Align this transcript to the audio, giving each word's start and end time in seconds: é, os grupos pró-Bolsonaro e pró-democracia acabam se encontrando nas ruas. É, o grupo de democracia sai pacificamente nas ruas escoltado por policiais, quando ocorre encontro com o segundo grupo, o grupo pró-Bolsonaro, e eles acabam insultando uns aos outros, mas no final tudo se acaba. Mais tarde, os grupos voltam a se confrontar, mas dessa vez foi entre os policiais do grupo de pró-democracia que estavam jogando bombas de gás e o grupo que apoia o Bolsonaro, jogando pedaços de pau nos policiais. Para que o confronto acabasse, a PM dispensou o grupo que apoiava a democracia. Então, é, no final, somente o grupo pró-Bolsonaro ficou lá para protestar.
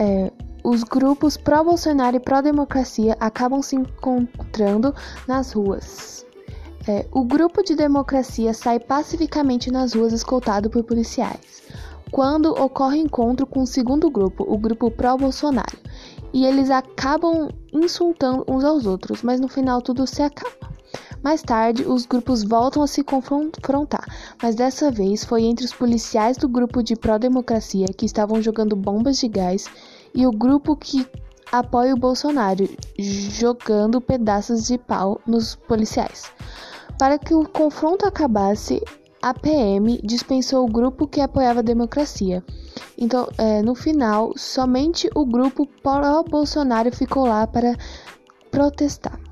é, 0.00 0.32
os 0.64 0.82
grupos 0.82 1.36
pró-Bolsonaro 1.36 2.16
e 2.16 2.20
pró-democracia 2.20 3.16
acabam 3.20 3.62
se 3.62 3.76
encontrando 3.76 4.94
nas 5.28 5.52
ruas. 5.52 6.24
É, 6.88 7.06
o 7.12 7.22
grupo 7.22 7.62
de 7.62 7.76
democracia 7.76 8.54
sai 8.54 8.80
pacificamente 8.80 9.70
nas 9.70 9.92
ruas 9.92 10.14
escoltado 10.14 10.70
por 10.70 10.82
policiais, 10.82 11.62
quando 12.10 12.50
ocorre 12.52 12.98
encontro 12.98 13.46
com 13.46 13.62
o 13.62 13.66
segundo 13.66 14.10
grupo, 14.10 14.44
o 14.48 14.56
grupo 14.56 14.90
pró-Bolsonaro, 14.90 15.78
e 16.32 16.46
eles 16.46 16.70
acabam 16.70 17.50
insultando 17.70 18.44
uns 18.48 18.64
aos 18.64 18.86
outros, 18.86 19.22
mas 19.22 19.38
no 19.38 19.48
final 19.48 19.82
tudo 19.82 20.06
se 20.06 20.22
acaba. 20.22 20.69
Mais 21.22 21.42
tarde, 21.42 21.82
os 21.82 22.06
grupos 22.06 22.42
voltam 22.42 22.82
a 22.82 22.86
se 22.86 23.04
confrontar, 23.04 24.06
mas 24.42 24.54
dessa 24.54 24.90
vez 24.90 25.22
foi 25.22 25.42
entre 25.44 25.64
os 25.64 25.72
policiais 25.72 26.36
do 26.38 26.48
grupo 26.48 26.82
de 26.82 26.96
pró-democracia 26.96 27.86
que 27.88 28.06
estavam 28.06 28.40
jogando 28.40 28.74
bombas 28.74 29.18
de 29.18 29.28
gás 29.28 29.66
e 30.14 30.26
o 30.26 30.30
grupo 30.30 30.74
que 30.74 31.06
apoia 31.52 31.94
o 31.94 31.98
Bolsonaro, 31.98 32.68
jogando 32.98 34.00
pedaços 34.00 34.66
de 34.66 34.78
pau 34.78 35.20
nos 35.26 35.56
policiais. 35.56 36.30
Para 36.98 37.18
que 37.18 37.34
o 37.34 37.46
confronto 37.46 38.06
acabasse, 38.06 38.82
a 39.22 39.34
PM 39.34 40.00
dispensou 40.02 40.64
o 40.64 40.72
grupo 40.72 41.06
que 41.06 41.20
apoiava 41.20 41.60
a 41.60 41.62
democracia. 41.62 42.42
Então, 42.96 43.28
é, 43.36 43.60
no 43.60 43.74
final, 43.74 44.32
somente 44.36 45.10
o 45.14 45.26
grupo 45.26 45.66
pró-Bolsonaro 45.82 46.94
ficou 46.94 47.26
lá 47.26 47.46
para 47.46 47.76
protestar. 48.50 49.29